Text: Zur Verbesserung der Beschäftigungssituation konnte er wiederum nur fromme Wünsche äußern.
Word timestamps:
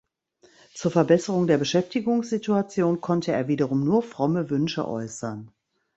Zur 0.73 0.89
Verbesserung 0.89 1.45
der 1.45 1.59
Beschäftigungssituation 1.59 3.01
konnte 3.01 3.33
er 3.33 3.47
wiederum 3.47 3.83
nur 3.85 4.01
fromme 4.01 4.49
Wünsche 4.49 4.87
äußern. 4.87 5.51